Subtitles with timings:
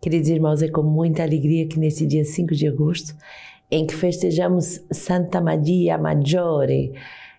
[0.00, 3.14] Queridos irmãos, é com muita alegria que nesse dia 5 de agosto,
[3.70, 6.94] em que festejamos Santa Maria Maggiore,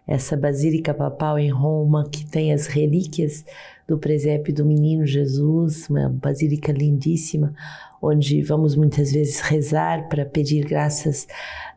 [0.08, 3.44] essa basílica papal em Roma que tem as relíquias
[3.88, 7.52] do presépio do menino Jesus, uma basílica lindíssima,
[8.00, 11.28] onde vamos muitas vezes rezar para pedir graças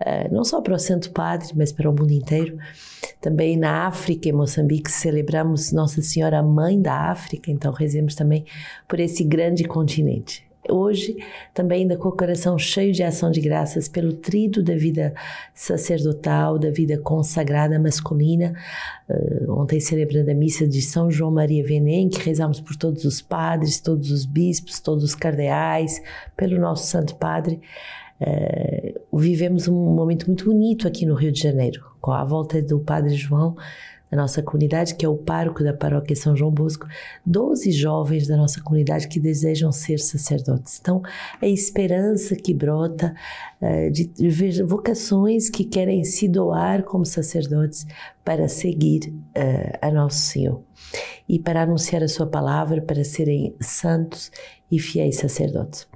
[0.02, 2.58] uh, não só para o Santo Padre, mas para o mundo inteiro.
[3.22, 8.44] Também na África, em Moçambique, celebramos Nossa Senhora Mãe da África, então rezemos também
[8.86, 10.43] por esse grande continente.
[10.68, 11.16] Hoje,
[11.52, 15.14] também ainda com o coração cheio de ação de graças pelo trido da vida
[15.52, 18.54] sacerdotal, da vida consagrada masculina.
[19.08, 23.20] Uh, ontem celebrando a missa de São João Maria Venem, que rezamos por todos os
[23.20, 26.02] padres, todos os bispos, todos os cardeais,
[26.36, 27.60] pelo nosso Santo Padre.
[28.20, 32.80] Uh, vivemos um momento muito bonito aqui no Rio de Janeiro, com a volta do
[32.80, 33.56] Padre João
[34.14, 36.86] da nossa comunidade, que é o pároco da paróquia São João Bosco,
[37.26, 40.78] 12 jovens da nossa comunidade que desejam ser sacerdotes.
[40.80, 41.02] Então,
[41.42, 43.12] a esperança que brota
[43.60, 47.86] uh, de, de vocações que querem se doar como sacerdotes
[48.24, 50.62] para seguir uh, a Nosso Senhor
[51.28, 54.30] e para anunciar a Sua palavra, para serem santos
[54.70, 55.88] e fiéis sacerdotes.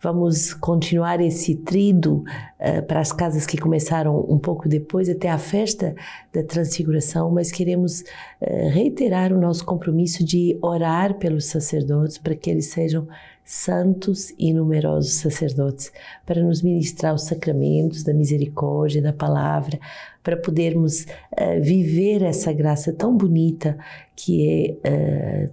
[0.00, 2.22] Vamos continuar esse trido
[2.60, 5.96] uh, para as casas que começaram um pouco depois, até a festa
[6.32, 8.02] da Transfiguração, mas queremos
[8.40, 13.08] uh, reiterar o nosso compromisso de orar pelos sacerdotes para que eles sejam
[13.44, 15.90] santos e numerosos sacerdotes,
[16.24, 19.80] para nos ministrar os sacramentos da misericórdia, da palavra,
[20.22, 23.76] para podermos uh, viver essa graça tão bonita
[24.14, 25.48] que é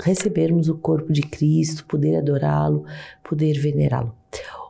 [0.00, 2.84] recebermos o corpo de Cristo, poder adorá-lo,
[3.22, 4.14] poder venerá-lo.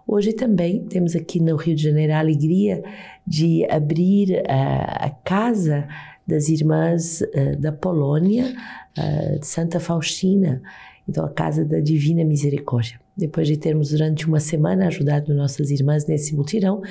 [0.06, 2.82] Hoje também temos aqui no Rio de Janeiro a alegria
[3.26, 5.88] de abrir a, a casa
[6.26, 8.54] das irmãs uh, da Polônia,
[8.96, 10.62] uh, de Santa Faustina,
[11.08, 13.00] então a Casa da Divina Misericórdia.
[13.16, 16.82] Depois de termos durante uma semana ajudado nossas irmãs nesse mutirão,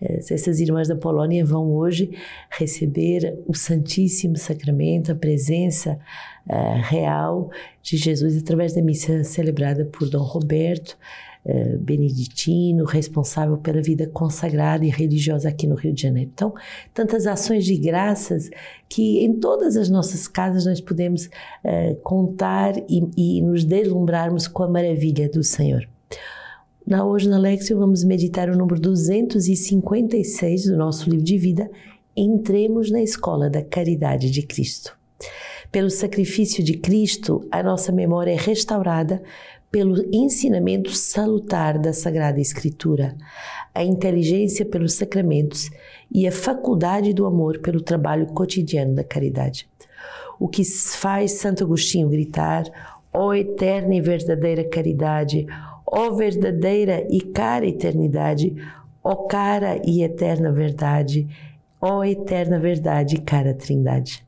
[0.00, 2.16] eh, essas irmãs da Polônia vão hoje
[2.48, 5.98] receber o Santíssimo Sacramento, a presença
[6.48, 7.50] uh, real
[7.82, 10.96] de Jesus através da missa celebrada por Dom Roberto,
[11.44, 16.30] uh, beneditino, responsável pela vida consagrada e religiosa aqui no Rio de Janeiro.
[16.32, 16.54] Então,
[16.92, 18.50] tantas ações de graças
[18.88, 24.62] que em todas as nossas casas nós podemos uh, contar e, e nos deslumbrarmos com
[24.62, 25.88] a maravilha do Senhor.
[26.86, 31.70] Na, hoje na Lexio vamos meditar o número 256 do nosso livro de vida.
[32.14, 34.94] Entremos na escola da caridade de Cristo.
[35.74, 39.20] Pelo sacrifício de Cristo, a nossa memória é restaurada
[39.72, 43.16] pelo ensinamento salutar da Sagrada Escritura,
[43.74, 45.68] a inteligência pelos sacramentos
[46.08, 49.68] e a faculdade do amor pelo trabalho cotidiano da caridade.
[50.38, 52.62] O que faz Santo Agostinho gritar:
[53.12, 55.44] ó oh, eterna e verdadeira caridade,
[55.84, 58.54] ó oh, verdadeira e cara eternidade,
[59.02, 61.26] ó oh, cara e eterna verdade,
[61.80, 64.24] ó eterna verdade e cara trindade.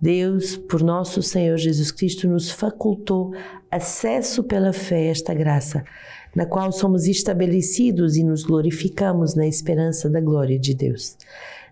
[0.00, 3.32] Deus, por nosso Senhor Jesus Cristo, nos facultou
[3.70, 5.84] acesso pela fé a esta graça,
[6.34, 11.16] na qual somos estabelecidos e nos glorificamos na esperança da glória de Deus.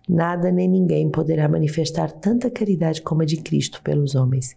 [0.08, 4.56] Nada nem ninguém poderá manifestar tanta caridade como a de Cristo pelos homens.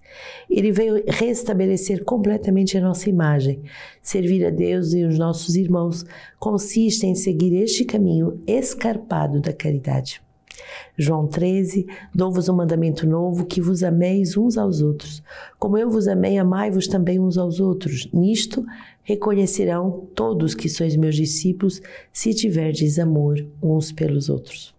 [0.49, 3.63] Ele veio restabelecer completamente a nossa imagem.
[4.01, 6.05] Servir a Deus e os nossos irmãos
[6.39, 10.21] consiste em seguir este caminho escarpado da caridade.
[10.97, 15.23] João 13, dou-vos um mandamento novo, que vos ameis uns aos outros.
[15.57, 18.09] Como eu vos amei, amai-vos também uns aos outros.
[18.13, 18.65] Nisto
[19.03, 21.81] reconhecerão todos que sois meus discípulos,
[22.11, 24.73] se tiverdes amor uns pelos outros.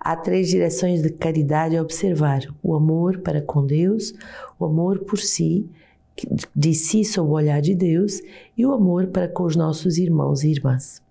[0.00, 4.12] Há três direções de caridade a observar: o amor para com Deus,
[4.58, 5.70] o amor por si,
[6.54, 8.20] de si sob o olhar de Deus
[8.56, 11.02] e o amor para com os nossos irmãos e irmãs.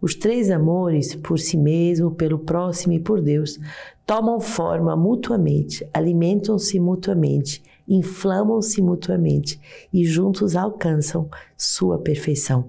[0.00, 3.58] Os três amores, por si mesmo, pelo próximo e por Deus,
[4.04, 9.60] tomam forma mutuamente, alimentam-se mutuamente, inflamam-se mutuamente
[9.92, 12.68] e juntos alcançam sua perfeição.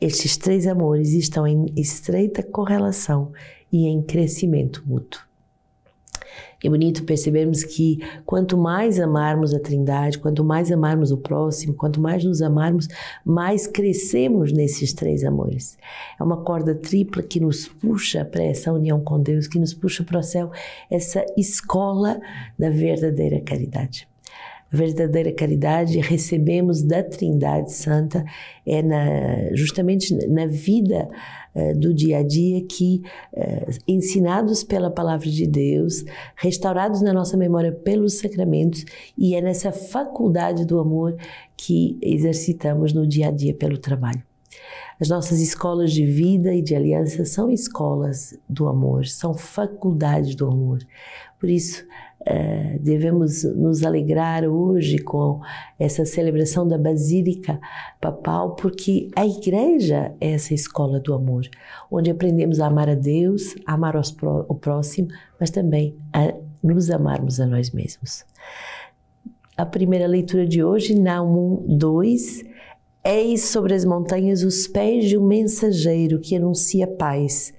[0.00, 3.32] Estes três amores estão em estreita correlação
[3.72, 5.27] e em crescimento mútuo.
[6.62, 12.00] É bonito percebermos que quanto mais amarmos a Trindade, quanto mais amarmos o próximo, quanto
[12.00, 12.88] mais nos amarmos,
[13.24, 15.78] mais crescemos nesses três amores.
[16.18, 20.02] É uma corda tripla que nos puxa para essa união com Deus, que nos puxa
[20.02, 20.50] para o céu,
[20.90, 22.20] essa escola
[22.58, 24.08] da verdadeira caridade
[24.70, 28.24] verdadeira caridade recebemos da Trindade Santa
[28.66, 31.08] é na, justamente na vida
[31.54, 36.04] uh, do dia a dia que, uh, ensinados pela palavra de Deus,
[36.36, 38.84] restaurados na nossa memória pelos sacramentos,
[39.16, 41.16] e é nessa faculdade do amor
[41.56, 44.27] que exercitamos no dia a dia pelo trabalho.
[45.00, 50.46] As nossas escolas de vida e de aliança são escolas do amor, são faculdades do
[50.46, 50.78] amor.
[51.38, 51.86] Por isso,
[52.26, 55.40] eh, devemos nos alegrar hoje com
[55.78, 57.60] essa celebração da Basílica
[58.00, 61.42] Papal, porque a Igreja é essa escola do amor,
[61.90, 63.94] onde aprendemos a amar a Deus, a amar
[64.48, 65.08] o próximo,
[65.38, 68.24] mas também a nos amarmos a nós mesmos.
[69.56, 72.44] A primeira leitura de hoje, Naum 2,
[73.10, 77.54] Eis sobre as montanhas os pés de um mensageiro que anuncia paz.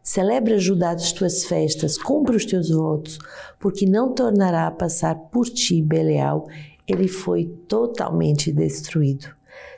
[0.00, 3.18] Celebra, Judá, as tuas festas, cumpre os teus votos,
[3.58, 6.46] porque não tornará a passar por ti Belial.
[6.86, 9.26] Ele foi totalmente destruído.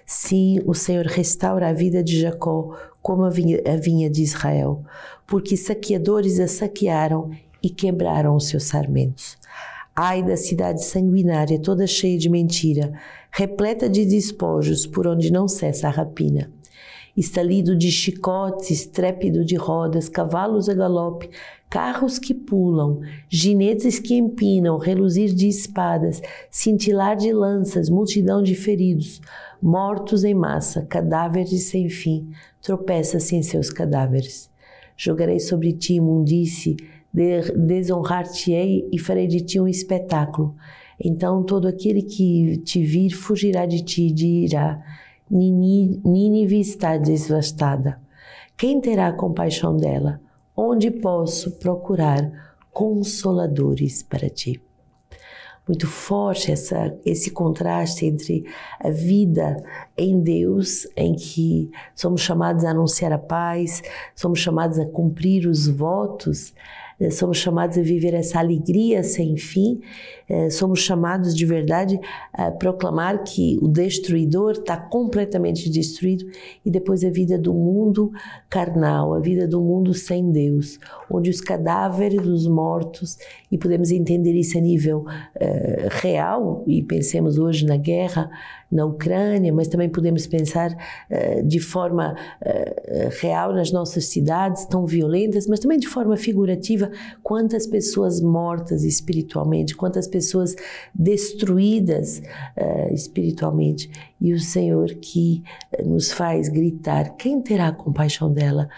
[0.04, 4.84] Sim, o Senhor restaura a vida de Jacó como a vinha, a vinha de Israel,
[5.26, 7.30] porque saqueadores a saquearam
[7.62, 9.38] e quebraram os seus sarmentos.
[9.96, 12.92] Ai da cidade sanguinária, toda cheia de mentira,
[13.30, 16.50] repleta de despojos por onde não cessa a rapina.
[17.16, 21.30] Estalido de chicotes, trépido de rodas, cavalos a galope,
[21.70, 26.20] carros que pulam, ginetes que empinam, reluzir de espadas,
[26.50, 29.20] cintilar de lanças, multidão de feridos,
[29.62, 32.30] mortos em massa, cadáveres sem fim,
[32.60, 34.50] tropeça-se em seus cadáveres.
[34.96, 36.00] Jogarei sobre ti
[37.14, 40.56] desonrar-te-ei e farei de ti um espetáculo.
[41.02, 44.82] Então todo aquele que te vir fugirá de ti dirá:
[45.30, 48.00] Nínive está devastada.
[48.56, 50.20] Quem terá compaixão dela?
[50.56, 54.60] Onde posso procurar consoladores para ti?
[55.66, 58.44] Muito forte essa, esse contraste entre
[58.78, 59.56] a vida
[59.96, 63.82] em Deus, em que somos chamados a anunciar a paz,
[64.14, 66.52] somos chamados a cumprir os votos,
[67.10, 69.80] somos chamados a viver essa alegria sem fim,
[70.28, 72.00] eh, somos chamados de verdade
[72.32, 76.24] a proclamar que o destruidor está completamente destruído
[76.64, 78.10] e depois a vida do mundo
[78.48, 80.78] carnal, a vida do mundo sem Deus,
[81.10, 83.18] onde os cadáveres dos mortos,
[83.50, 88.30] e podemos entender isso a nível uh, real, e pensemos hoje na guerra
[88.74, 94.84] na Ucrânia, mas também podemos pensar uh, de forma uh, real nas nossas cidades tão
[94.84, 96.90] violentas, mas também de forma figurativa,
[97.22, 100.56] quantas pessoas mortas espiritualmente, quantas pessoas
[100.92, 103.88] destruídas uh, espiritualmente.
[104.20, 105.44] E o Senhor que
[105.84, 108.68] nos faz gritar: quem terá compaixão dela?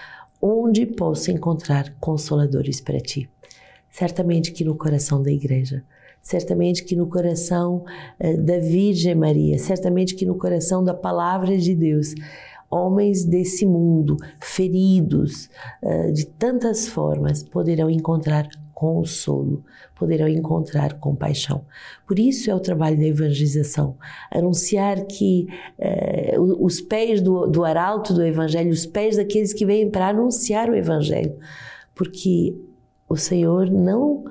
[0.41, 3.29] Onde posso encontrar consoladores para ti?
[3.89, 5.83] Certamente que no coração da igreja
[6.27, 7.85] certamente que no coração
[8.19, 12.17] uh, da Virgem Maria, certamente que no coração da Palavra de Deus,
[12.69, 15.49] homens desse mundo, feridos
[15.81, 19.63] uh, de tantas formas, poderão encontrar consolo,
[19.95, 21.65] poderão encontrar compaixão.
[22.05, 23.97] Por isso é o trabalho da evangelização,
[24.29, 25.47] anunciar que
[25.79, 30.69] uh, os pés do, do arauto do Evangelho, os pés daqueles que vêm para anunciar
[30.69, 31.37] o Evangelho,
[31.95, 32.53] porque
[33.09, 34.25] o Senhor não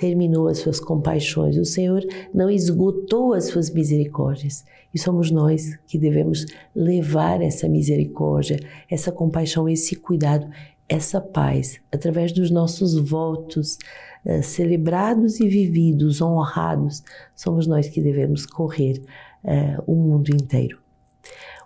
[0.00, 2.02] terminou as suas compaixões, o Senhor
[2.32, 4.64] não esgotou as suas misericórdias.
[4.94, 8.58] E somos nós que devemos levar essa misericórdia,
[8.90, 10.48] essa compaixão, esse cuidado,
[10.88, 13.78] essa paz, através dos nossos votos
[14.24, 17.04] uh, celebrados e vividos, honrados,
[17.36, 19.02] somos nós que devemos correr
[19.44, 20.80] uh, o mundo inteiro.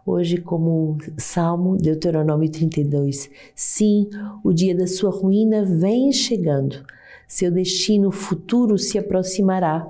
[0.06, 4.08] Hoje, como Salmo, Deuteronômio 32, sim,
[4.44, 6.84] o dia da sua ruína vem chegando
[7.26, 9.86] seu destino futuro se aproximará,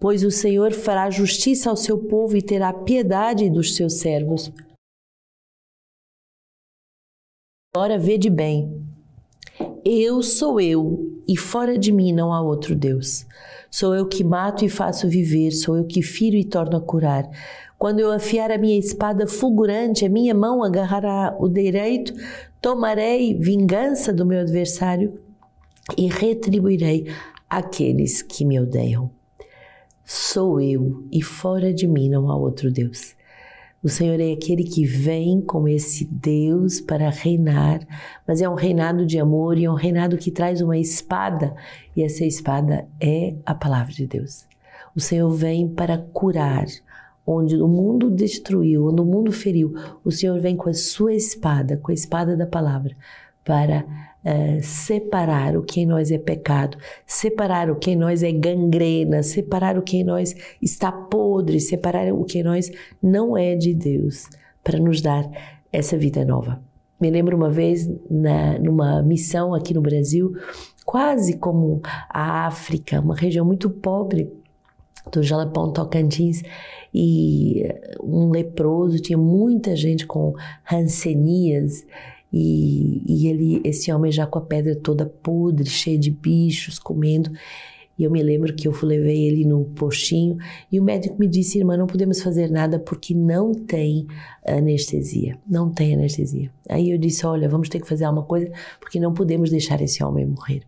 [0.00, 4.52] pois o Senhor fará justiça ao seu povo e terá piedade dos seus servos.
[7.74, 8.82] Agora vede bem,
[9.84, 13.26] eu sou eu, e fora de mim não há outro Deus.
[13.70, 17.28] Sou eu que mato e faço viver, sou eu que firo e torno a curar.
[17.82, 22.14] Quando eu afiar a minha espada fulgurante, a minha mão agarrará o direito,
[22.60, 25.14] tomarei vingança do meu adversário
[25.98, 27.12] e retribuirei
[27.50, 29.10] aqueles que me odeiam.
[30.04, 33.16] Sou eu e fora de mim não há outro Deus.
[33.82, 37.80] O Senhor é aquele que vem com esse Deus para reinar,
[38.24, 41.52] mas é um reinado de amor e é um reinado que traz uma espada,
[41.96, 44.46] e essa espada é a palavra de Deus.
[44.94, 46.66] O Senhor vem para curar,
[47.26, 49.74] onde o mundo destruiu, onde o mundo feriu,
[50.04, 52.96] o Senhor vem com a sua espada, com a espada da palavra,
[53.44, 53.84] para
[54.24, 56.76] uh, separar o que em nós é pecado,
[57.06, 62.12] separar o que em nós é gangrena, separar o que em nós está podre, separar
[62.12, 62.70] o que em nós
[63.02, 64.28] não é de Deus,
[64.62, 65.28] para nos dar
[65.72, 66.60] essa vida nova.
[67.00, 70.36] Me lembro uma vez na, numa missão aqui no Brasil,
[70.84, 74.32] quase como a África, uma região muito pobre,
[75.10, 76.42] do Jalapão Tocantins
[76.94, 77.64] e
[78.02, 81.84] um leproso, tinha muita gente com rancenias
[82.32, 87.30] e, e ele, esse homem já com a pedra toda podre, cheia de bichos, comendo.
[87.98, 90.38] E eu me lembro que eu levei ele no postinho
[90.70, 94.06] e o médico me disse, irmã, não podemos fazer nada porque não tem
[94.46, 95.38] anestesia.
[95.46, 96.50] Não tem anestesia.
[96.68, 100.02] Aí eu disse, olha, vamos ter que fazer alguma coisa porque não podemos deixar esse
[100.02, 100.62] homem morrer.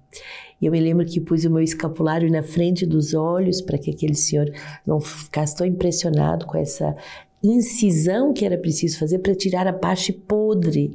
[0.60, 3.90] E eu me lembro que pus o meu escapulário na frente dos olhos para que
[3.90, 4.50] aquele senhor
[4.86, 6.96] não ficasse tão impressionado com essa
[7.42, 10.94] incisão que era preciso fazer para tirar a parte podre.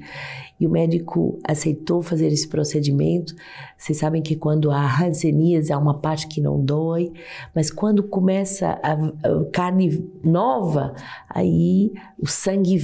[0.60, 3.34] E o médico aceitou fazer esse procedimento.
[3.78, 7.14] Vocês sabem que quando há hanseníase, há uma parte que não dói,
[7.56, 10.94] mas quando começa a, a carne nova,
[11.30, 12.78] aí o sangue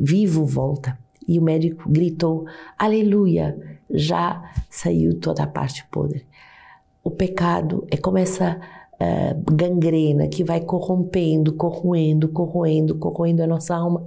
[0.00, 0.98] vivo volta.
[1.26, 2.46] E o médico gritou:
[2.78, 3.67] Aleluia!
[3.90, 6.26] Já saiu toda a parte podre.
[7.02, 8.60] O pecado é como essa
[8.94, 14.04] uh, gangrena que vai corrompendo, corroendo, corroendo, corroendo a nossa alma.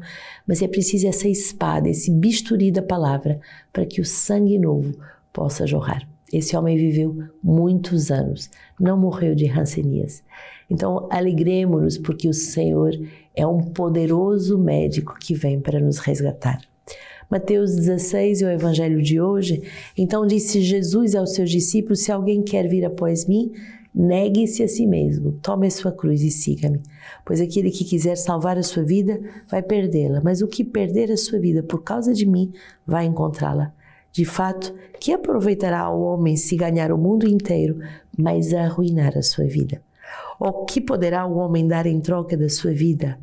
[0.48, 3.40] Mas é preciso essa espada, esse bisturi da palavra,
[3.72, 4.94] para que o sangue novo
[5.34, 6.08] possa jorrar.
[6.32, 10.24] Esse homem viveu muitos anos, não morreu de rancenias.
[10.70, 12.92] Então, alegremos-nos porque o Senhor
[13.36, 16.62] é um poderoso médico que vem para nos resgatar.
[17.32, 19.64] Mateus 16, o evangelho de hoje.
[19.98, 23.54] Então disse Jesus aos seus discípulos: Se alguém quer vir após mim,
[23.94, 26.82] Negue-se a si mesmo, tome a sua cruz e siga-me.
[27.26, 29.20] Pois aquele que quiser salvar a sua vida
[29.50, 32.54] vai perdê-la, mas o que perder a sua vida por causa de mim
[32.88, 33.74] vai encontrá-la.
[34.10, 37.80] De fato, que aproveitará o homem se ganhar o mundo inteiro,
[38.18, 39.82] mas arruinar a sua vida?
[40.42, 43.20] Ou que poderá o homem dar em troca da sua vida?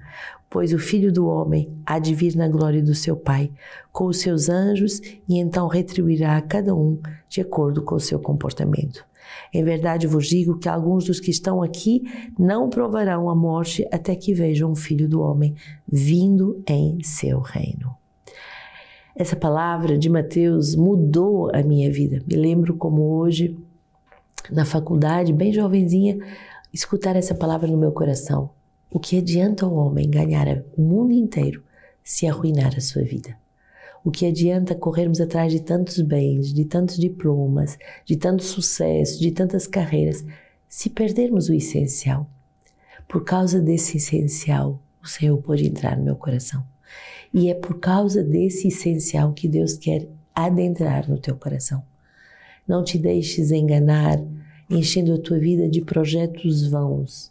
[0.48, 3.50] Pois o filho do homem há de vir na glória do seu Pai,
[3.90, 6.96] com os seus anjos, e então retribuirá a cada um
[7.28, 9.04] de acordo com o seu comportamento.
[9.52, 12.04] Em verdade vos digo que alguns dos que estão aqui
[12.38, 15.56] não provarão a morte até que vejam o Filho do Homem
[15.90, 17.96] vindo em seu reino.
[19.16, 22.22] Essa palavra de Mateus mudou a minha vida.
[22.24, 23.58] Me lembro como hoje,
[24.48, 26.16] na faculdade, bem jovenzinha,
[26.72, 28.50] escutar essa palavra no meu coração.
[28.90, 31.62] O que adianta o homem ganhar o mundo inteiro
[32.02, 33.36] se arruinar a sua vida?
[34.04, 39.30] O que adianta corrermos atrás de tantos bens, de tantos diplomas, de tanto sucesso, de
[39.30, 40.24] tantas carreiras,
[40.68, 42.28] se perdermos o essencial?
[43.06, 46.64] Por causa desse essencial, o Senhor pode entrar no meu coração.
[47.32, 51.82] E é por causa desse essencial que Deus quer adentrar no teu coração.
[52.66, 54.22] Não te deixes enganar,
[54.70, 57.30] enchendo a tua vida de projetos vãos,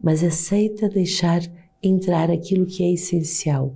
[0.00, 1.42] mas aceita deixar
[1.82, 3.74] entrar aquilo que é essencial,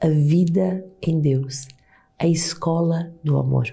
[0.00, 1.66] a vida em Deus
[2.18, 3.72] a escola do amor.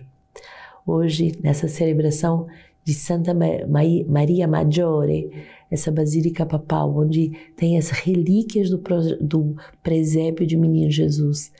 [0.86, 2.46] Hoje, nessa celebração
[2.84, 5.32] de Santa Maria Maggiore,
[5.72, 8.80] essa basílica papal, onde tem as relíquias do,
[9.20, 11.51] do presépio de Menino Jesus,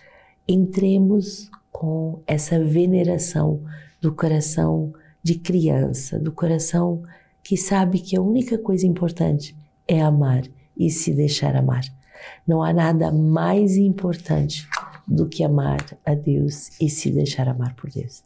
[0.48, 3.62] entremos com essa veneração
[4.00, 4.94] do coração
[5.26, 7.02] de criança, do coração
[7.44, 10.44] que sabe que a única coisa importante é amar
[10.78, 11.82] e se deixar amar.
[12.48, 14.68] Não há nada mais importante
[15.08, 18.24] do que amar a Deus e se deixar amar por Deus.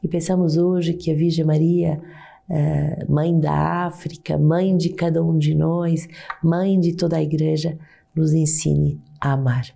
[0.00, 2.00] E pensamos hoje que a Virgem Maria,
[2.48, 6.06] eh, mãe da África, mãe de cada um de nós,
[6.40, 7.76] mãe de toda a igreja,
[8.14, 9.66] nos ensine a amar.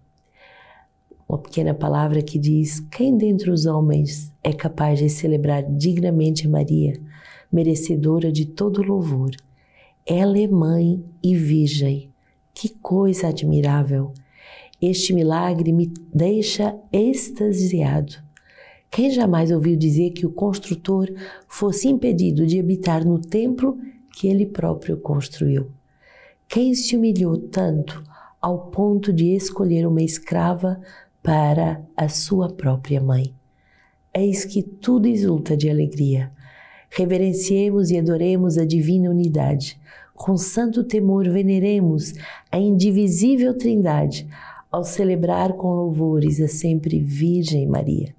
[1.31, 6.51] Uma pequena palavra que diz: Quem dentre os homens é capaz de celebrar dignamente a
[6.51, 7.01] Maria,
[7.53, 9.31] merecedora de todo louvor?
[10.05, 12.11] Ela é mãe e virgem.
[12.53, 14.13] Que coisa admirável!
[14.83, 18.17] Este milagre me deixa extasiado.
[18.91, 21.09] Quem jamais ouviu dizer que o construtor
[21.47, 23.79] fosse impedido de habitar no templo
[24.17, 25.71] que ele próprio construiu?
[26.49, 28.03] Quem se humilhou tanto
[28.43, 30.81] ao ponto de escolher uma escrava
[31.23, 33.35] para a sua própria mãe?
[34.12, 36.33] Eis que tudo exulta de alegria.
[36.91, 39.81] Reverenciemos e adoremos a divina unidade.
[40.15, 42.15] Com santo temor veneremos
[42.50, 44.29] a indivisível Trindade
[44.71, 48.15] ao celebrar com louvores a sempre Virgem Maria.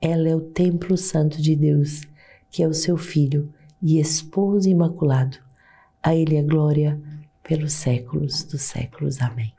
[0.00, 2.02] Ela é o templo santo de Deus,
[2.50, 5.38] que é o seu Filho e esposo imaculado.
[6.02, 7.00] A Ele a glória
[7.42, 9.20] pelos séculos dos séculos.
[9.20, 9.52] Amém.